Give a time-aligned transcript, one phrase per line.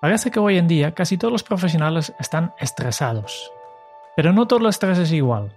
[0.00, 3.50] Parece que hoy en día casi todos los profesionales están estresados.
[4.14, 5.52] Pero no todo el estrés es igual.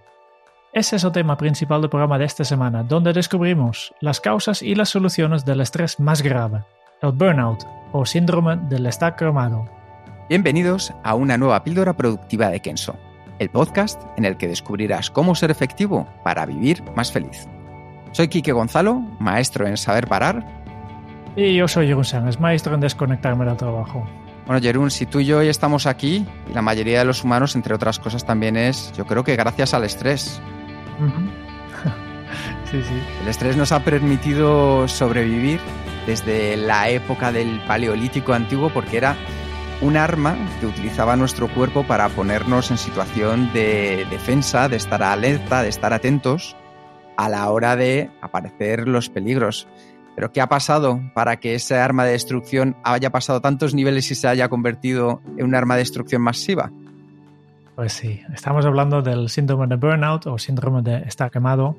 [0.74, 4.74] Ese es el tema principal del programa de esta semana, donde descubrimos las causas y
[4.74, 6.64] las soluciones del estrés más grave,
[7.04, 9.70] el burnout o síndrome del estar cromado.
[10.28, 12.96] Bienvenidos a una nueva píldora productiva de Kenso,
[13.38, 17.48] el podcast en el que descubrirás cómo ser efectivo para vivir más feliz.
[18.12, 20.44] Soy Quique Gonzalo, maestro en saber parar.
[21.36, 24.08] Y yo soy Jeroen Sánchez, maestro en desconectarme del trabajo.
[24.46, 27.56] Bueno, Jerún, si tú y yo hoy estamos aquí, y la mayoría de los humanos,
[27.56, 30.42] entre otras cosas, también es, yo creo que gracias al estrés.
[32.72, 33.02] sí, sí.
[33.22, 35.60] El estrés nos ha permitido sobrevivir
[36.06, 39.16] desde la época del Paleolítico antiguo porque era
[39.82, 45.64] un arma que utilizaba nuestro cuerpo para ponernos en situación de defensa, de estar alerta,
[45.64, 46.56] de estar atentos
[47.18, 49.68] a la hora de aparecer los peligros.
[50.16, 54.16] Pero ¿qué ha pasado para que ese arma de destrucción haya pasado tantos niveles y
[54.16, 56.72] se haya convertido en un arma de destrucción masiva?
[57.76, 61.78] Pues sí, estamos hablando del síndrome de burnout o síndrome de estar quemado.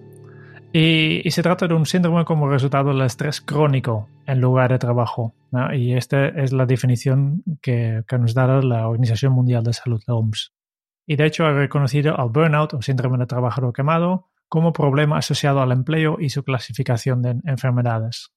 [0.73, 5.35] Y, se trata de un síndrome como resultado del estrés crónico en lugar de trabajo.
[5.75, 10.15] Y esta es la definición que, que nos da la Organización Mundial de Salud, la
[10.15, 10.55] OMS.
[11.07, 15.63] Y de hecho ha reconocido al burnout o síndrome de trabajador quemado como problema asociado
[15.63, 18.35] al empleo y su clasificación de enfermedades.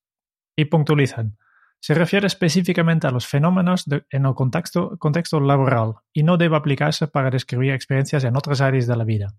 [0.56, 1.38] Y puntualizan.
[1.82, 4.98] Se refiere específicamente a los fenómenos en el contexto,
[5.42, 9.36] laboral y no debe aplicarse para describir experiencias en otras áreas de la vida.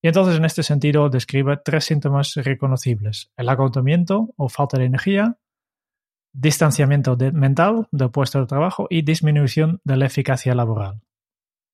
[0.00, 3.32] Y entonces en este sentido describe tres síntomas reconocibles.
[3.36, 5.38] El agotamiento o falta de energía,
[6.32, 11.00] distanciamiento mental del puesto de trabajo y disminución de la eficacia laboral.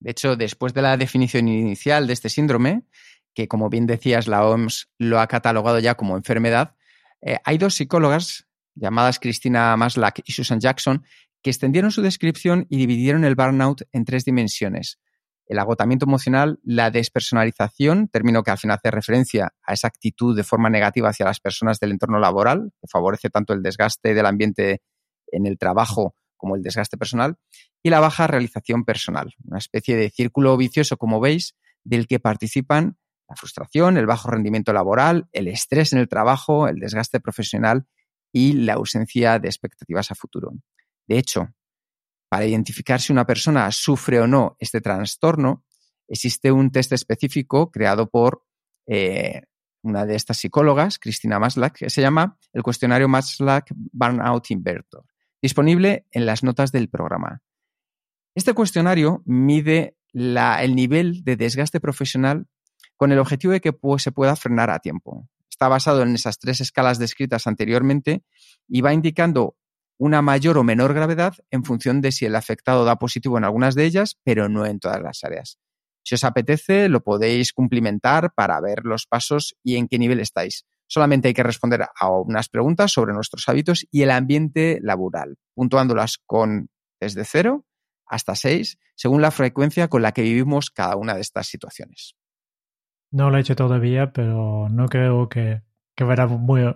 [0.01, 2.83] De hecho, después de la definición inicial de este síndrome,
[3.35, 6.75] que como bien decías, la OMS lo ha catalogado ya como enfermedad,
[7.21, 11.05] eh, hay dos psicólogas llamadas Christina Maslach y Susan Jackson
[11.43, 14.99] que extendieron su descripción y dividieron el burnout en tres dimensiones.
[15.47, 20.45] El agotamiento emocional, la despersonalización, término que al final hace referencia a esa actitud de
[20.45, 24.83] forma negativa hacia las personas del entorno laboral, que favorece tanto el desgaste del ambiente
[25.27, 27.37] en el trabajo como el desgaste personal,
[27.83, 32.97] y la baja realización personal, una especie de círculo vicioso, como veis, del que participan
[33.33, 37.87] la frustración, el bajo rendimiento laboral, el estrés en el trabajo, el desgaste profesional
[38.31, 40.53] y la ausencia de expectativas a futuro.
[41.09, 41.49] De hecho,
[42.29, 45.65] para identificar si una persona sufre o no este trastorno,
[46.07, 48.45] existe un test específico creado por
[48.87, 49.43] eh,
[49.83, 55.07] una de estas psicólogas, Cristina Maslach, que se llama el cuestionario Maslach Burnout Invertor,
[55.41, 57.41] disponible en las notas del programa.
[58.35, 62.47] Este cuestionario mide el nivel de desgaste profesional
[63.03, 65.29] con el objetivo de que se pueda frenar a tiempo.
[65.51, 68.23] Está basado en esas tres escalas descritas anteriormente
[68.69, 69.57] y va indicando
[69.99, 73.75] una mayor o menor gravedad en función de si el afectado da positivo en algunas
[73.75, 75.59] de ellas, pero no en todas las áreas.
[76.05, 80.65] Si os apetece, lo podéis cumplimentar para ver los pasos y en qué nivel estáis.
[80.87, 86.19] Solamente hay que responder a unas preguntas sobre nuestros hábitos y el ambiente laboral, puntuándolas
[86.25, 86.69] con
[87.01, 87.67] desde cero
[88.07, 92.15] hasta seis, según la frecuencia con la que vivimos cada una de estas situaciones.
[93.13, 95.63] No lo he hecho todavía, pero no creo que,
[95.95, 96.75] que verá muy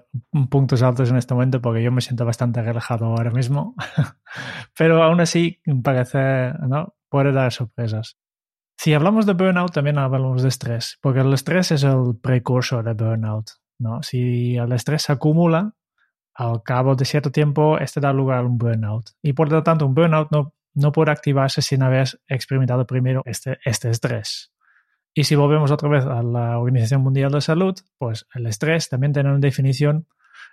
[0.50, 3.74] puntos altos en este momento porque yo me siento bastante relajado ahora mismo.
[4.78, 6.94] pero aún así parece, ¿no?
[7.08, 8.18] Puede dar sorpresas.
[8.78, 12.92] Si hablamos de burnout, también hablamos de estrés, porque el estrés es el precursor de
[12.92, 13.50] burnout.
[13.78, 14.02] ¿no?
[14.02, 15.74] Si el estrés se acumula,
[16.34, 19.10] al cabo de cierto tiempo, este da lugar a un burnout.
[19.22, 23.58] Y por lo tanto, un burnout no, no puede activarse sin haber experimentado primero este,
[23.64, 24.52] este estrés.
[25.18, 29.14] Y si volvemos otra vez a la Organización Mundial de Salud, pues el estrés también
[29.14, 30.06] tiene una definición.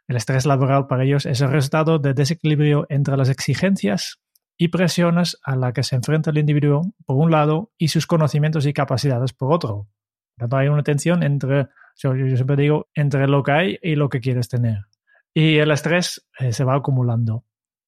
[0.08, 4.22] El estrés laboral para ellos es el resultado de desequilibrio entre las exigencias
[4.58, 8.66] y presiones a las que se enfrenta el individuo por un lado y sus conocimientos
[8.66, 9.90] y capacidades por otro.
[10.38, 11.68] Tanto hay una tensión entre,
[11.98, 14.86] yo, siempre digo, entre lo que hay y lo que quieres tener.
[15.34, 17.44] Y el estrés eh, se va acumulando.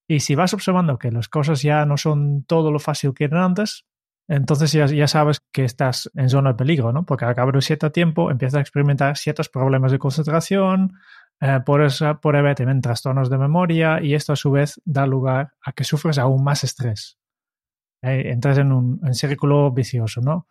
[0.10, 3.44] Y si vas observando que las cosas ya no son todo lo fácil que eran
[3.44, 3.86] antes,
[4.27, 7.06] entonces ya, sabes que estás en zona de peligro, ¿no?
[7.06, 10.94] Porque al cabo de cierto tiempo empiezas a experimentar ciertos problemas de concentración,
[11.42, 15.54] eh, por eso puede también trastornos de memoria y esto a su vez da lugar
[15.62, 17.19] a que sufres aún más estrés.
[18.01, 20.48] Eh, entras en un, círculo vicioso, ¿no?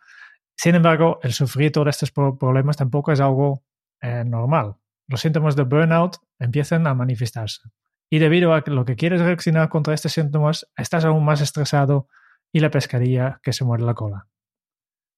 [0.55, 3.63] Sin embargo, el sufrir todos estos problemas tampoco es algo
[4.01, 4.75] eh, normal.
[5.07, 7.61] Los síntomas de burnout empiezan a manifestarse.
[8.09, 12.07] Y debido a que lo que quieres reaccionar contra estos síntomas, estás aún más estresado
[12.55, 14.29] y la pescaría que se muere la cola.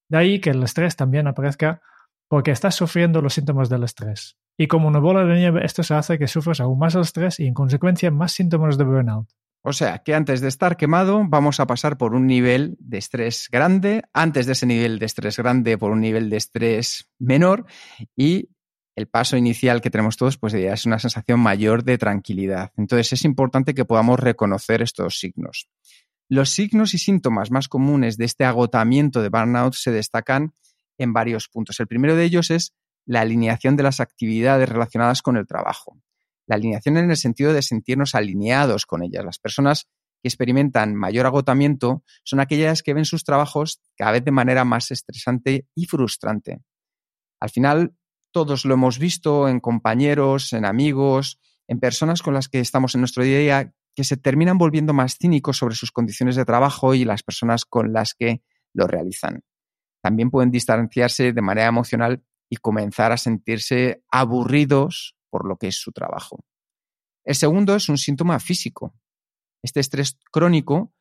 [0.10, 1.84] De ahí que el estrés también aparezca
[2.28, 4.40] porque estás sufriendo los síntomas del estrés.
[4.58, 7.40] Y como una bola de nieve, esto se hace que sufras aún más el estrés
[7.40, 9.30] y en consecuencia más síntomas de burnout.
[9.62, 13.50] O sea, que antes de estar quemado vamos a pasar por un nivel de estrés
[13.52, 17.68] grande, antes de ese nivel de estrés grande por un nivel de estrés menor
[18.16, 18.50] y
[18.96, 22.72] el paso inicial que tenemos todos pues es una sensación mayor de tranquilidad.
[22.78, 25.70] Entonces es importante que podamos reconocer estos signos.
[26.30, 30.54] Los signos y síntomas más comunes de este agotamiento de burnout se destacan
[30.98, 31.80] en varios puntos.
[31.80, 32.74] El primero de ellos es
[33.06, 35.98] la alineación de las actividades relacionadas con el trabajo.
[36.46, 39.24] La alineación en el sentido de sentirnos alineados con ellas.
[39.24, 39.86] Las personas
[40.22, 44.92] que experimentan mayor agotamiento son aquellas que ven sus trabajos cada vez de manera más
[44.92, 46.60] estresante y frustrante.
[47.40, 47.96] Al final,
[48.32, 53.02] todos lo hemos visto en compañeros, en amigos, en personas con las que estamos en
[53.02, 56.94] nuestro día a día que se terminan volviendo más cínicos sobre sus condiciones de trabajo
[56.94, 58.44] y las personas con las que
[58.76, 59.42] lo realizan.
[60.04, 65.78] También pueden distanciarse de manera emocional y comenzar a sentirse aburridos por lo que es
[65.78, 66.46] su trabajo.
[67.26, 68.94] El segundo es un síntoma físico.
[69.64, 70.94] Este estrés crónico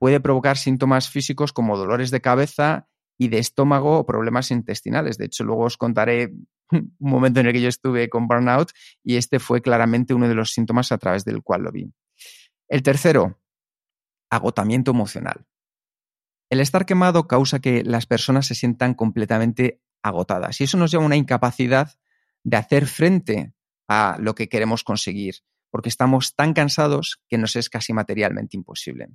[0.00, 5.18] puede provocar síntomas físicos como dolores de cabeza y de estómago o problemas intestinales.
[5.18, 6.32] De hecho, luego os contaré
[6.72, 8.72] un momento en el que yo estuve con burnout
[9.04, 11.92] y este fue claramente uno de los síntomas a través del cual lo vi.
[12.70, 13.36] El tercero,
[14.30, 15.44] agotamiento emocional.
[16.50, 21.02] El estar quemado causa que las personas se sientan completamente agotadas y eso nos lleva
[21.02, 21.98] a una incapacidad
[22.44, 23.54] de hacer frente
[23.88, 25.34] a lo que queremos conseguir,
[25.72, 29.08] porque estamos tan cansados que nos es casi materialmente imposible.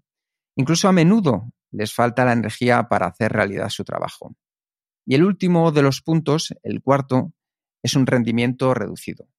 [0.58, 4.36] Incluso a menudo les falta la energía para hacer realidad su trabajo.
[5.06, 7.32] Y el último de los puntos, el cuarto,
[7.82, 9.30] es un rendimiento reducido.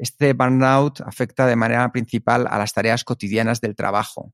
[0.00, 4.32] Este burnout afecta de manera principal a las tareas cotidianas del trabajo.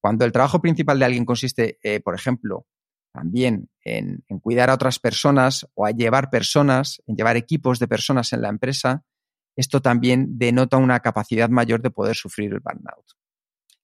[0.00, 2.68] Cuando el trabajo principal de alguien consiste, eh, por ejemplo,
[3.12, 8.32] también en, cuidar a otras personas o a llevar personas, en llevar equipos de personas
[8.32, 9.02] en la empresa,
[9.56, 13.04] esto también denota una capacidad mayor de poder sufrir el burnout.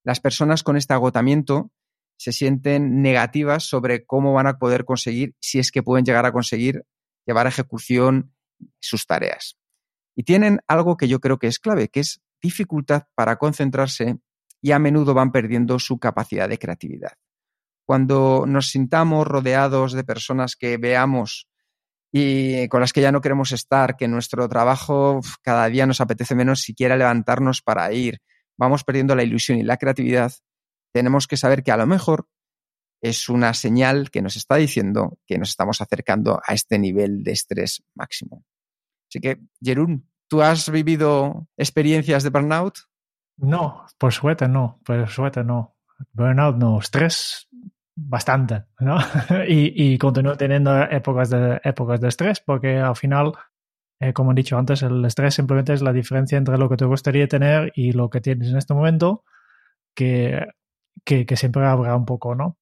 [0.04, 1.72] Las personas con este agotamiento
[2.18, 6.30] se sienten negativas sobre cómo van a poder conseguir, si es que pueden llegar a
[6.30, 6.84] conseguir,
[7.26, 8.32] llevar a ejecución
[8.78, 9.58] sus tareas.
[10.16, 14.18] Y tienen algo que yo creo que es clave, que es dificultad para concentrarse
[14.60, 17.12] y a menudo van perdiendo su capacidad de creatividad.
[17.84, 21.48] Cuando nos sintamos rodeados de personas que veamos
[22.10, 26.34] y con las que ya no queremos estar, que nuestro trabajo cada día nos apetece
[26.34, 28.20] menos siquiera levantarnos para ir,
[28.56, 30.32] vamos perdiendo la ilusión y la creatividad,
[30.92, 32.26] tenemos que saber que a lo mejor
[33.02, 37.32] es una señal que nos está diciendo que nos estamos acercando a este nivel de
[37.32, 38.44] estrés máximo.
[39.16, 42.80] Así que, Jerún, ¿tú has vivido experiencias de burnout?
[43.38, 45.74] No, por suerte no, por suerte no.
[46.12, 47.48] Burnout no, estrés
[47.94, 48.98] bastante, ¿no?
[49.48, 53.32] y, y continúo teniendo épocas de, épocas de estrés porque al final,
[54.00, 56.84] eh, como he dicho antes, el estrés simplemente es la diferencia entre lo que te
[56.84, 59.24] gustaría tener y lo que tienes en este momento,
[59.94, 60.46] que,
[61.06, 62.58] que, que siempre habrá un poco, ¿no?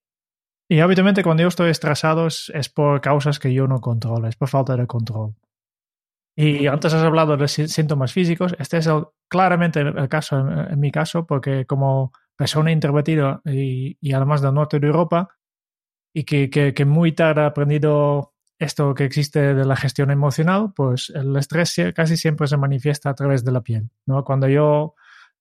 [0.69, 4.37] Y habitualmente cuando yo estoy estresado es, es, por causas que yo no controlo, es
[4.37, 5.35] por falta de control.
[6.37, 8.57] Y antes has hablado de síntomas físicos.
[8.59, 8.89] Este es
[9.29, 14.81] claramente el caso, en, mi caso, porque como persona introvertida y, y, además del norte
[14.81, 15.29] de Europa,
[16.13, 20.73] y que, que, que, muy tarde he aprendido esto que existe de la gestión emocional,
[20.75, 23.91] pues el estrés casi siempre se manifiesta a través de la piel.
[24.07, 24.25] ¿no?
[24.25, 24.95] Cuando yo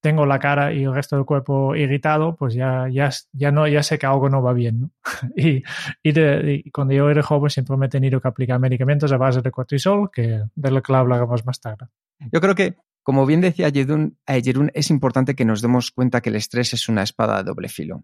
[0.03, 3.81] tengo la cara y el resto del cuerpo irritado, pues ya, ya, ya, no, ya
[3.81, 4.91] sé que algo no va bien.
[5.37, 5.63] y,
[6.03, 9.49] y, cuando yo era joven siempre me he tenido que aplicar medicamentos a base de
[9.49, 11.87] cortisol, que de lo que hablaremos más tarde.
[12.33, 16.31] Yo creo que, como bien decía Jerún, Jerún, es importante que nos demos cuenta que
[16.31, 18.03] el estrés es una espada de doble filo.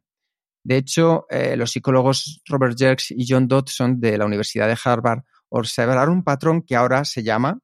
[0.63, 5.24] De hecho, eh, los psicólogos Robert Jerks y John Dodson de la Universidad de Harvard
[5.50, 7.60] observaron un patrón que ahora se llama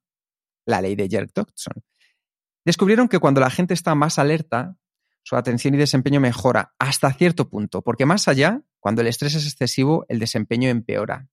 [0.65, 1.81] la ley de Jerk-Dodson
[2.65, 4.77] descubrieron que cuando la gente está más alerta,
[5.23, 9.45] su atención y desempeño mejora hasta cierto punto, porque más allá, cuando el estrés es
[9.45, 11.29] excesivo, el desempeño empeora.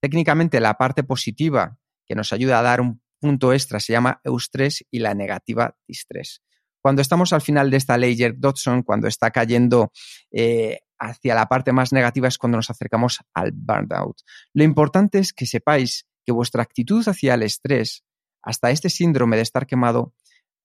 [0.00, 4.84] Técnicamente, la parte positiva que nos ayuda a dar un punto extra se llama eustrés
[4.90, 6.42] y la negativa distrés.
[6.82, 9.92] Cuando estamos al final de esta ley Jerk Dodson, cuando está cayendo
[10.30, 14.18] eh, hacia la parte más negativa es cuando nos acercamos al burnout.
[14.52, 18.04] Lo importante es que sepáis que vuestra actitud hacia el estrés,
[18.42, 20.14] hasta este síndrome de estar quemado,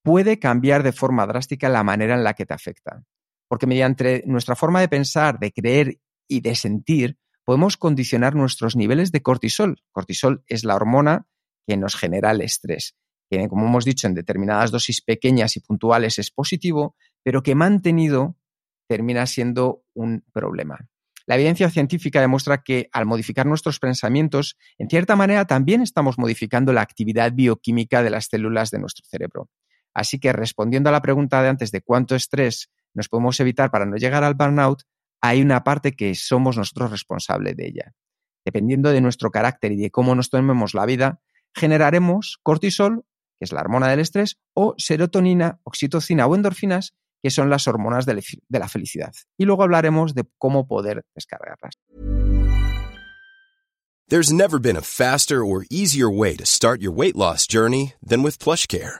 [0.03, 3.03] puede cambiar de forma drástica la manera en la que te afecta.
[3.48, 9.12] Porque mediante nuestra forma de pensar, de creer y de sentir, podemos condicionar nuestros niveles
[9.12, 9.82] de cortisol.
[9.91, 11.27] Cortisol es la hormona
[11.68, 12.96] que nos genera el estrés,
[13.29, 18.38] que como hemos dicho en determinadas dosis pequeñas y puntuales es positivo, pero que mantenido
[18.88, 20.89] termina siendo un problema.
[21.27, 26.74] La evidencia científica demuestra que al modificar nuestros pensamientos, en cierta manera también estamos modificando
[26.74, 29.48] la actividad bioquímica de las células de nuestro cerebro.
[30.00, 33.86] Así que respondiendo a la pregunta de antes de cuánto estrés nos podemos evitar para
[33.86, 34.84] no llegar al burnout,
[35.20, 37.94] hay una parte que somos nosotros responsables de ella.
[38.46, 41.20] Dependiendo de nuestro carácter y de cómo nos tomemos la vida,
[41.53, 43.03] generaremos cortisol,
[43.38, 48.06] que es la hormona del estrés, o serotonina, oxitocina o endorfinas, que son las hormonas
[48.06, 49.12] de la felicidad.
[49.38, 51.74] Y luego hablaremos de cómo poder descargarlas.
[54.08, 58.24] There's never been a faster or easier way to start your weight loss journey than
[58.24, 59.00] with PlushCare.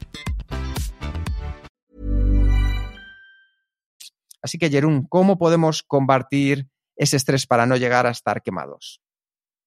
[4.41, 9.01] Así que, Jerún, ¿cómo podemos combatir ese estrés para no llegar a estar quemados?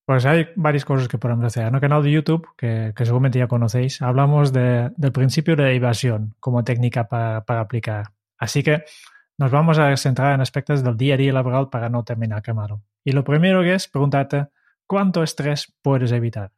[0.07, 1.66] Pues hay varias cosas que podemos hacer.
[1.66, 6.35] En el canal de YouTube, que, seguramente ya conocéis, hablamos de, del principio de evasión
[6.40, 8.09] como técnica para, para aplicar.
[8.38, 8.85] Así que
[9.38, 12.83] nos vamos a centrar en aspectos del día a día laboral para no terminar quemado.
[13.02, 14.49] Y lo primero que es preguntarte
[14.87, 16.52] cuánto estrés puedes evitar.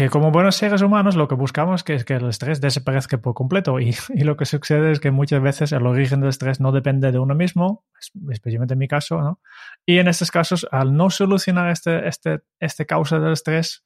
[0.00, 3.78] Que como buenos seres humanos lo que buscamos es que el estrés desaparezca por completo
[3.80, 3.92] y,
[4.24, 7.34] lo que sucede es que muchas veces el origen del estrés no depende de uno
[7.34, 7.84] mismo,
[8.30, 9.42] especialmente en mi caso, ¿no?
[9.84, 13.84] Y en estos casos, al no solucionar este, este, este causa del estrés,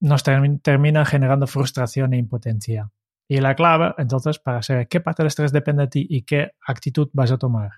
[0.00, 2.90] nos term termina generando frustración e impotencia.
[3.28, 6.52] Y la clave, entonces, para saber qué parte del estrés depende de ti y qué
[6.66, 7.70] actitud vas a tomar.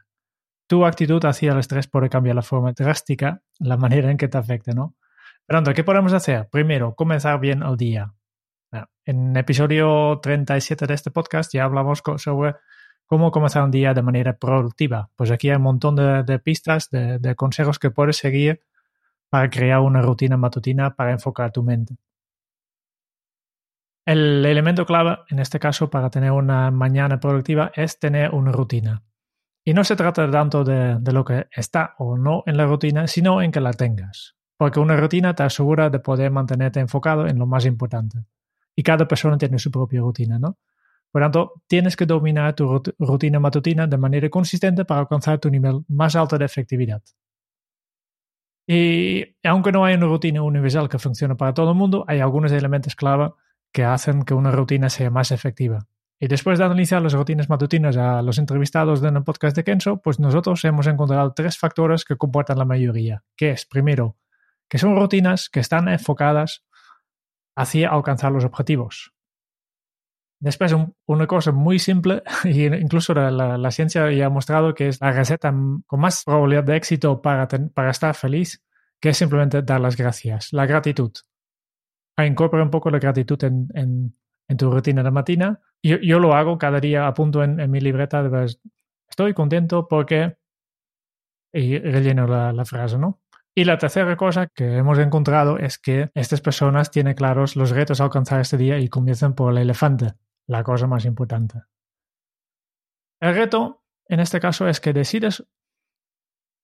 [0.68, 4.38] Tu actitud hacia el estrés puede cambiar la forma drástica, la manera en que te
[4.38, 4.94] afecte, ¿no?
[5.46, 6.48] Pronto, ¿qué podemos hacer?
[6.50, 8.12] Primero, comenzar bien el día.
[9.04, 12.56] En el episodio 37 de este podcast ya hablamos sobre
[13.06, 15.08] cómo comenzar un día de manera productiva.
[15.14, 18.60] Pues aquí hay un montón de, pistas, de, consejos que puedes seguir
[19.30, 21.96] para crear una rutina matutina para enfocar tu mente.
[24.04, 29.04] El elemento clave, en este caso, para tener una mañana productiva es tener una rutina.
[29.64, 33.42] Y no se trata tanto de, lo que está o no en la rutina, sino
[33.42, 34.36] en que la tengas.
[34.56, 38.25] Porque una rutina te asegura de poder mantenerte enfocado en lo más importante.
[38.75, 40.58] Y cada persona tiene su propia rutina, ¿no?
[41.10, 45.84] Por tanto, tienes que dominar tu rutina matutina de manera consistente para alcanzar tu nivel
[45.88, 47.02] más alto de efectividad.
[48.66, 52.50] Y aunque no hay una rutina universal que funcione para todo el mundo, hay algunos
[52.52, 53.32] elementos clave
[53.72, 55.86] que hacen que una rutina sea más efectiva.
[56.18, 59.98] Y después de analizar las rutinas matutinas a los entrevistados en el podcast de Kenzo,
[59.98, 64.16] pues nosotros hemos encontrado tres factores que comportan la mayoría, que es, primero,
[64.68, 66.64] que son rutinas que están enfocadas
[67.56, 69.12] hacia alcanzar los objetivos.
[70.38, 75.00] Después, un, una cosa muy simple, y incluso la, ciencia ya ha mostrado que es
[75.00, 75.52] la receta
[75.87, 78.62] con más probabilidad de éxito para, para estar feliz,
[79.00, 81.12] que es simplemente dar las gracias, la gratitud.
[82.18, 85.61] Incorpora un poco la gratitud en, en, tu rutina de matina.
[85.82, 88.56] Yo, yo, lo hago cada día, apunto en, en mi libreta, de,
[89.08, 90.37] estoy contento porque...
[91.52, 93.20] Y relleno la frase, ¿no?
[93.58, 98.02] Y la tercera cosa que hemos encontrado es que estas personas tienen claros los retos
[98.02, 100.12] a alcanzar este día y comienzan por el elefante,
[100.46, 101.62] la cosa más importante.
[103.18, 105.42] El reto, en este caso, es que decides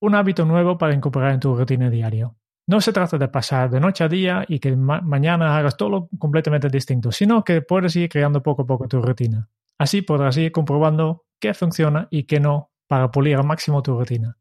[0.02, 2.30] un hábito nuevo para incorporar en tu rutina diaria.
[2.66, 6.11] No se trata de pasar de noche a día y que ma mañana hagas todo
[6.18, 9.49] completamente distinto, sino que puedes ir creando poco a poco tu rutina.
[9.78, 14.37] Así podrás ir comprobando qué funciona y qué no para pulir al máximo tu rutina.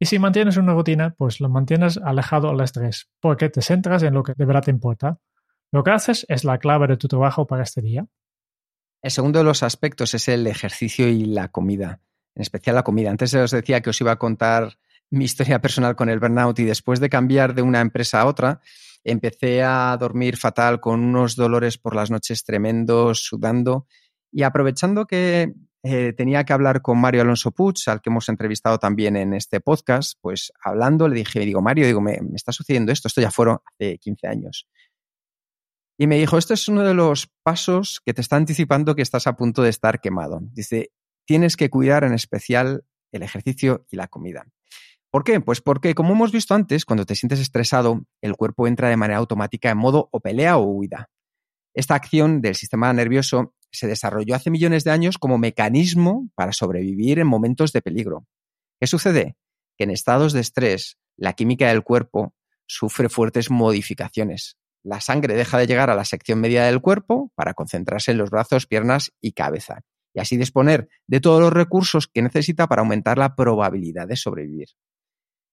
[0.00, 4.14] Y si mantienes una rutina, pues lo mantienes alejado al estrés, porque te centras en
[4.14, 5.18] lo que de verdad te importa.
[5.72, 8.06] Lo que haces es la clave de tu trabajo para este día.
[9.02, 12.00] El segundo de los aspectos es el ejercicio y la comida,
[12.34, 13.10] en especial la comida.
[13.10, 14.78] Antes os decía que os iba a contar
[15.10, 18.60] mi historia personal con el burnout y después de cambiar de una empresa a otra,
[19.04, 23.86] empecé a dormir fatal con unos dolores por las noches tremendos, sudando
[24.30, 25.54] y aprovechando que
[25.90, 29.60] eh, tenía que hablar con Mario Alonso Puig, al que hemos entrevistado también en este
[29.60, 33.30] podcast, pues hablando le dije, digo, Mario, digo, me, me está sucediendo esto, esto ya
[33.30, 34.66] fueron hace 15 años.
[35.98, 39.26] Y me dijo, este es uno de los pasos que te está anticipando que estás
[39.26, 40.40] a punto de estar quemado.
[40.52, 40.92] Dice,
[41.26, 44.46] tienes que cuidar en especial el ejercicio y la comida.
[45.10, 45.40] ¿Por qué?
[45.40, 49.18] Pues porque, como hemos visto antes, cuando te sientes estresado, el cuerpo entra de manera
[49.18, 51.08] automática en modo o pelea o huida.
[51.74, 57.18] Esta acción del sistema nervioso se desarrolló hace millones de años como mecanismo para sobrevivir
[57.18, 58.26] en momentos de peligro.
[58.80, 59.36] ¿Qué sucede?
[59.76, 62.34] Que en estados de estrés, la química del cuerpo
[62.66, 64.56] sufre fuertes modificaciones
[64.88, 68.30] la sangre deja de llegar a la sección media del cuerpo para concentrarse en los
[68.30, 69.80] brazos, piernas y cabeza,
[70.14, 74.68] y así disponer de todos los recursos que necesita para aumentar la probabilidad de sobrevivir.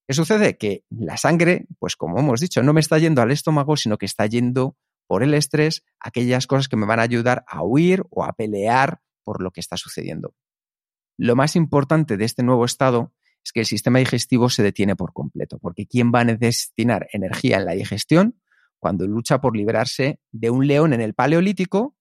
[0.08, 0.58] ¿Qué sucede?
[0.58, 4.06] Que la sangre, pues como hemos dicho, no me está yendo al estómago, sino que
[4.06, 4.78] está yendo
[5.08, 9.02] por el estrés aquellas cosas que me van a ayudar a huir o a pelear
[9.24, 10.34] por lo que está sucediendo.
[11.18, 15.14] Lo más importante de este nuevo estado es que el sistema digestivo se detiene por
[15.14, 18.40] completo, porque ¿quién va a destinar energía en la digestión?
[18.86, 21.96] cuando lucha por liberarse de un león en el Paleolítico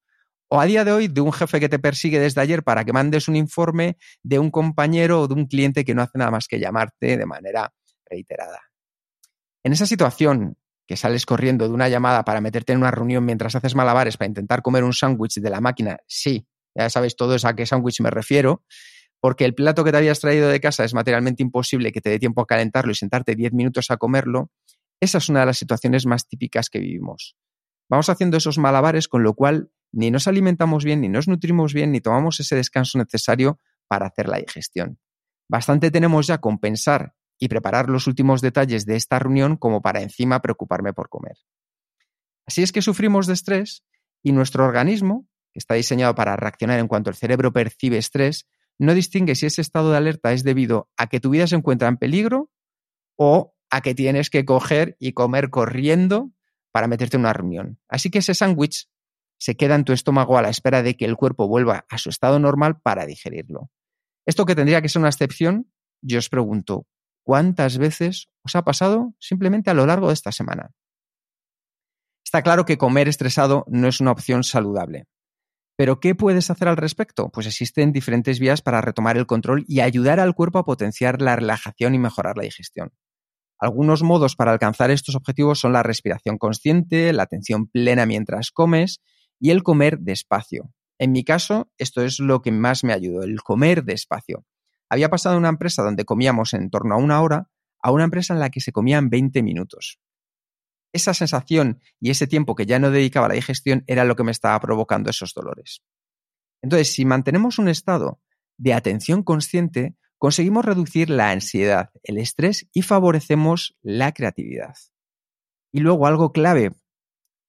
[0.49, 2.93] o a día de hoy de un jefe que te persigue desde ayer para que
[2.93, 6.47] mandes un informe de un compañero o de un cliente que no hace nada más
[6.47, 7.73] que llamarte de manera
[8.05, 8.61] reiterada.
[9.63, 13.55] En esa situación que sales corriendo de una llamada para meterte en una reunión mientras
[13.55, 17.55] haces malabares para intentar comer un sándwich de la máquina, sí, ya sabéis todos a
[17.55, 18.65] qué sándwich me refiero,
[19.21, 22.19] porque el plato que te habías traído de casa es materialmente imposible que te dé
[22.19, 24.51] tiempo a calentarlo y sentarte 10 minutos a comerlo,
[25.01, 27.37] esa es una de las situaciones más típicas que vivimos.
[27.89, 31.93] Vamos haciendo esos malabares con lo cual ni nos alimentamos bien, ni nos nutrimos bien,
[31.93, 34.99] ni tomamos ese descanso necesario para hacer la digestión.
[35.49, 40.03] Bastante tenemos ya con pensar y preparar los últimos detalles de esta reunión como para
[40.03, 41.37] encima preocuparme por comer.
[42.47, 43.85] Así es que sufrimos de estrés
[44.23, 48.47] y nuestro organismo, que está diseñado para reaccionar en cuanto el cerebro percibe estrés,
[48.79, 51.89] no distingue si ese estado de alerta es debido a que tu vida se encuentra
[51.89, 52.51] en peligro
[53.17, 56.33] o a que tienes que coger y comer corriendo
[56.73, 57.79] para meterte en una reunión.
[57.89, 58.89] Así que ese sándwich
[59.39, 62.09] se queda en tu estómago a la espera de que el cuerpo vuelva a su
[62.09, 63.71] estado normal para digerirlo.
[64.27, 65.71] Esto que tendría que ser una excepción,
[66.03, 66.87] yo os pregunto,
[67.25, 70.71] ¿cuántas veces os ha pasado simplemente a lo largo de esta semana?
[72.25, 75.07] Está claro que comer estresado no es una opción saludable.
[75.77, 77.31] Pero ¿qué puedes hacer al respecto?
[77.31, 81.35] Pues existen diferentes vías para retomar el control y ayudar al cuerpo a potenciar la
[81.35, 82.93] relajación y mejorar la digestión.
[83.59, 89.01] Algunos modos para alcanzar estos objetivos son la respiración consciente, la atención plena mientras comes
[89.41, 90.71] y el comer despacio.
[90.99, 94.45] En mi caso, esto es lo que más me ayudó, el comer despacio.
[94.89, 97.49] Había pasado de una empresa donde comíamos en torno a una hora
[97.85, 100.01] a una empresa en la que se comían 20 minutos.
[100.95, 104.25] Esa sensación y ese tiempo que ya no dedicaba a la digestión era lo que
[104.25, 105.83] me estaba provocando esos dolores.
[106.63, 108.23] Entonces, si mantenemos un estado
[108.57, 114.75] de atención consciente, conseguimos reducir la ansiedad, el estrés y favorecemos la creatividad.
[115.71, 116.73] Y luego algo clave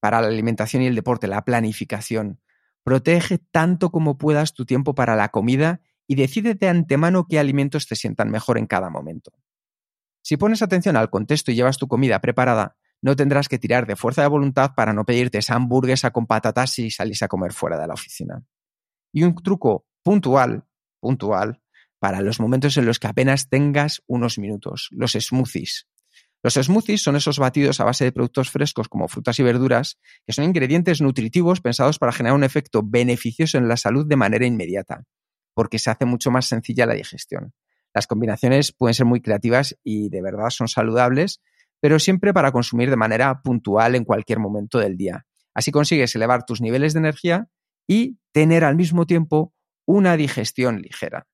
[0.02, 2.41] para la alimentación y el deporte, la planificación.
[2.84, 7.88] Protege tanto como puedas tu tiempo para la comida y decide de antemano qué alimentos
[7.88, 9.32] te sientan mejor en cada momento.
[10.22, 13.96] Si pones atención al contexto y llevas tu comida preparada, no tendrás que tirar de
[13.96, 17.78] fuerza de voluntad para no pedirte esa hamburguesa con patatas si salís a comer fuera
[17.80, 18.44] de la oficina.
[19.13, 20.65] Y un truco puntual,
[21.00, 21.62] puntual,
[22.00, 25.88] para los momentos en los que apenas tengas unos minutos, los smoothies.
[26.44, 30.34] Los smoothies son esos batidos a base de productos frescos como frutas y verduras, que
[30.34, 35.06] son ingredientes nutritivos pensados para generar un efecto beneficioso en la salud de manera inmediata,
[35.56, 37.54] porque se hace mucho más sencilla la digestión.
[37.96, 41.41] Las combinaciones pueden ser muy creativas y de verdad son saludables,
[41.80, 45.26] pero siempre para consumir de manera puntual en cualquier momento del día.
[45.56, 47.48] Así consigues elevar tus niveles de energía
[47.88, 49.54] y tener al mismo tiempo
[49.88, 51.26] una digestión ligera.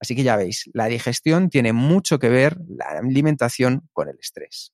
[0.00, 4.72] Así que ya veis, la digestión tiene mucho que ver, la alimentación, con el estrés.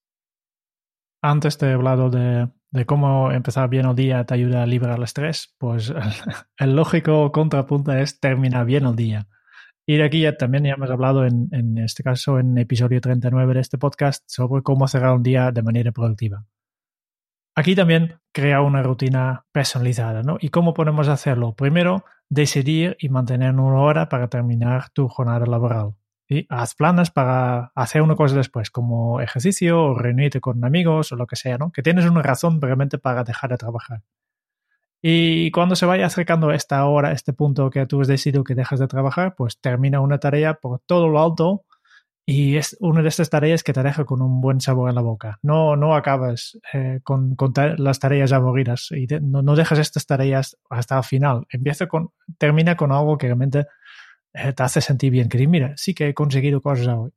[1.21, 2.49] Antes te he hablado de,
[2.85, 5.55] cómo empezar bien el día te ayuda a liberar el estrés.
[5.57, 5.95] Pues
[6.59, 9.29] el, lógico contrapunto es terminar bien el día.
[9.87, 13.55] Y de aquí ya también ya hemos hablado en, en este caso, en episodio 39
[13.55, 16.45] de este podcast, sobre cómo cerrar un día de manera productiva.
[17.55, 20.37] Aquí también crea una rutina personalizada, ¿no?
[20.39, 21.55] ¿Y cómo podemos hacerlo?
[21.55, 25.95] Primero, decidir y mantener una hora para terminar tu jornada laboral.
[26.29, 31.17] Y haz planes para hacer una cosa después, como ejercicio o reunirte con amigos o
[31.17, 31.71] lo que sea, ¿no?
[31.71, 34.03] Que tienes una razón realmente para dejar de trabajar.
[35.03, 38.81] Y cuando se vaya acercando esta hora, este punto que tú has decidido que dejas
[38.81, 41.65] de trabajar, pues termina una tarea por todo lo alto
[42.29, 45.01] y es una de estas tareas que te deja con un buen sabor en la
[45.01, 45.39] boca.
[45.43, 50.59] No, no acabas eh, con, con las tareas aburridas y no, no, dejas estas tareas
[50.69, 51.47] hasta el final.
[51.51, 53.67] Empieza con, termina con algo que realmente
[54.55, 55.29] te hace sentir bien.
[55.29, 57.12] Que mira, sí que he conseguido cosas hoy.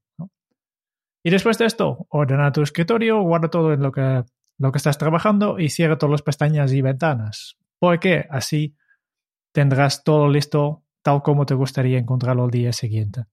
[1.24, 4.24] Y después de esto, ordena tu escritorio, guarda todo en lo que,
[4.58, 7.58] lo que estás trabajando y cierra todas las pestañas y ventanas.
[7.80, 8.76] Porque así
[9.54, 13.26] tendrás todo listo tal como te gustaría encontrarlo el día siguiente.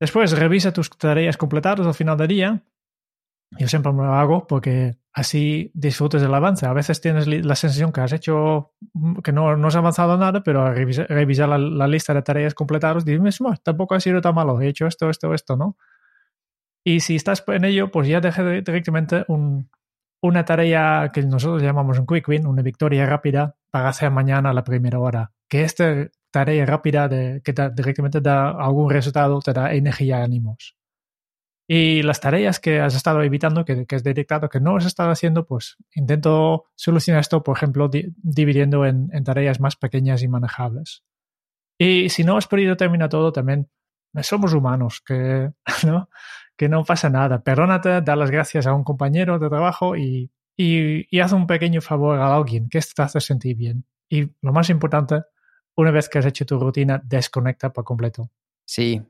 [0.00, 2.64] Después revisa tus tareas completadas al final del día.
[3.58, 6.66] Yo siempre me lo hago porque así disfrutes del avance.
[6.66, 8.72] A veces tienes la sensación que has hecho,
[9.24, 13.38] que no, no has avanzado nada, pero al revisar, la, lista de tareas completadas, dices,
[13.62, 15.76] tampoco ha sido tan malo, he hecho esto, esto, esto, ¿no?
[16.84, 19.68] Y si estás en ello, pues ya deja directamente un,
[20.22, 24.54] una tarea que nosotros llamamos un quick win, una victoria rápida para hacer mañana a
[24.54, 25.32] la primera hora.
[25.48, 30.79] Que esta tarea rápida de, que directamente da algún resultado te da energía y ánimos.
[31.72, 35.12] Y las tareas que has estado evitando, que, que has detectado que no has estado
[35.12, 41.04] haciendo, pues intento solucionar esto, por ejemplo, dividiendo en, tareas más pequeñas y manejables.
[41.78, 43.70] Y si no has podido terminar todo, también
[44.20, 45.52] somos humanos, que
[45.86, 46.08] ¿no?
[46.56, 47.44] que no pasa nada.
[47.44, 52.18] Perdónate, da las gracias a un compañero de trabajo y, y, haz un pequeño favor
[52.18, 53.84] a alguien que te hace sentir bien.
[54.08, 55.22] Y lo más importante,
[55.76, 58.28] una vez que has hecho tu rutina, desconecta por completo.
[58.64, 59.00] Sí,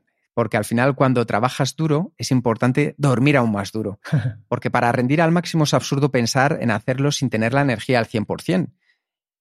[0.41, 3.99] porque al final cuando trabajas duro es importante dormir aún más duro.
[4.49, 8.07] Porque para rendir al máximo es absurdo pensar en hacerlo sin tener la energía al
[8.07, 8.73] 100%.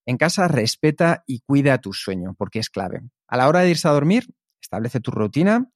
[0.05, 3.01] En casa respeta y cuida tu sueño, porque es clave.
[3.29, 4.27] A la hora de irse a dormir,
[4.61, 5.71] establece tu rutina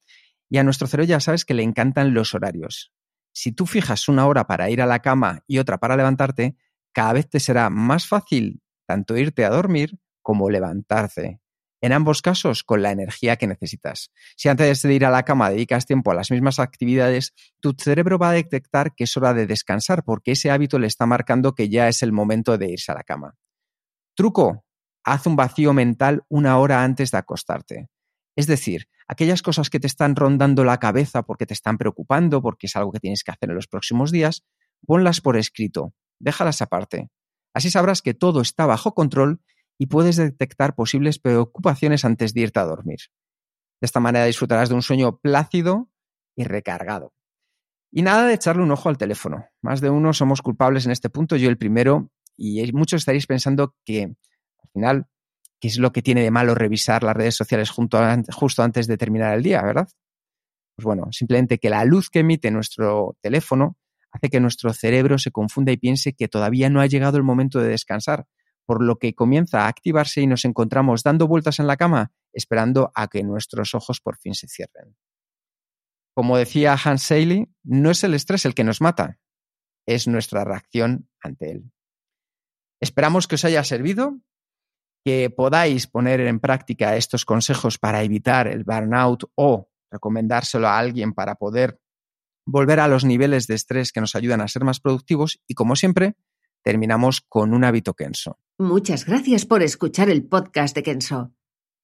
[0.47, 2.93] y a nuestro cerebro ya sabes que le encantan los horarios.
[3.33, 6.55] Si tú fijas una hora para ir a la cama y otra para levantarte,
[6.93, 11.41] cada vez te será más fácil tanto irte a dormir como levantarte.
[11.81, 14.11] En ambos casos, con la energía que necesitas.
[14.37, 18.17] Si antes de ir a la cama dedicas tiempo a las mismas actividades, tu cerebro
[18.17, 21.69] va a detectar que es hora de descansar porque ese hábito le está marcando que
[21.69, 23.35] ya es el momento de irse a la cama.
[24.15, 24.65] Truco,
[25.03, 27.89] haz un vacío mental una hora antes de acostarte.
[28.35, 32.67] Es decir, aquellas cosas que te están rondando la cabeza porque te están preocupando, porque
[32.67, 34.43] es algo que tienes que hacer en los próximos días,
[34.85, 37.09] ponlas por escrito, déjalas aparte.
[37.53, 39.41] Así sabrás que todo está bajo control
[39.77, 42.99] y puedes detectar posibles preocupaciones antes de irte a dormir.
[43.81, 45.89] De esta manera disfrutarás de un sueño plácido
[46.35, 47.13] y recargado.
[47.91, 49.47] Y nada de echarle un ojo al teléfono.
[49.61, 53.75] Más de uno somos culpables en este punto, yo el primero, y muchos estaréis pensando
[53.85, 55.07] que al final
[55.59, 59.35] ¿Qué es lo que tiene de malo revisar las redes sociales justo antes de terminar
[59.35, 59.87] el día, verdad?
[60.75, 63.77] Pues bueno, simplemente que la luz que emite nuestro teléfono
[64.11, 67.59] hace que nuestro cerebro se confunda y piense que todavía no ha llegado el momento
[67.59, 68.25] de descansar,
[68.65, 72.91] por lo que comienza a activarse y nos encontramos dando vueltas en la cama esperando
[72.93, 74.95] a que nuestros ojos por fin se cierren.
[76.13, 79.19] Como decía Hans Seiley, no es el estrés el que nos mata,
[79.85, 81.71] es nuestra reacción ante él.
[82.81, 84.19] Esperamos que os haya servido
[85.05, 91.13] que podáis poner en práctica estos consejos para evitar el burnout o recomendárselo a alguien
[91.13, 91.79] para poder
[92.45, 95.75] volver a los niveles de estrés que nos ayudan a ser más productivos y como
[95.75, 96.15] siempre
[96.65, 98.39] terminamos con un hábito Kenso.
[98.57, 101.31] Muchas gracias por escuchar el podcast de Kenso.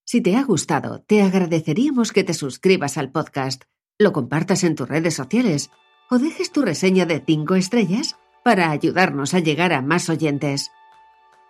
[0.06, 3.64] Si te ha gustado, te agradeceríamos que te suscribas al podcast,
[4.00, 5.70] lo compartas en tus redes sociales
[6.10, 10.72] o dejes tu reseña de 5 estrellas para ayudarnos a llegar a más oyentes.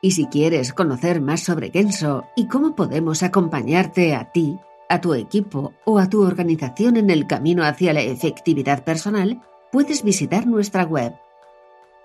[0.01, 5.13] Y si quieres conocer más sobre Kenso y cómo podemos acompañarte a ti, a tu
[5.13, 9.41] equipo o a tu organización en el camino hacia la efectividad personal,
[9.71, 11.13] puedes visitar nuestra web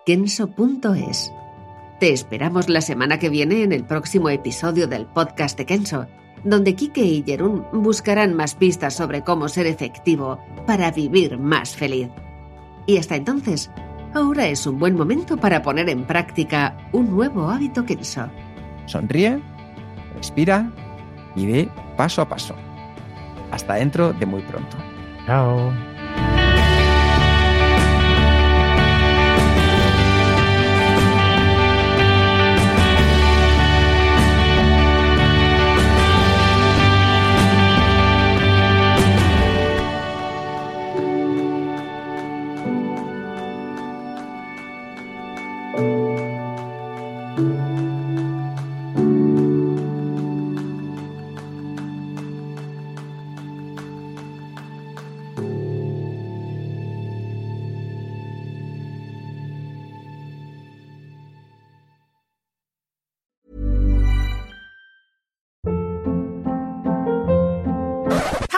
[0.07, 1.33] kenso.es.
[1.99, 6.07] Te esperamos la semana que viene en el próximo episodio del podcast de Kenso,
[6.45, 12.09] donde Kike y Jerún buscarán más pistas sobre cómo ser efectivo para vivir más feliz.
[12.87, 13.69] Y hasta entonces,
[14.15, 18.31] ahora es un buen momento para poner en práctica un nuevo hábito Kenso.
[18.87, 19.41] Sonríe,
[20.15, 20.71] respira
[21.35, 22.55] y ve paso a paso.
[23.51, 24.77] Hasta dentro de muy pronto.
[25.27, 25.96] Chao.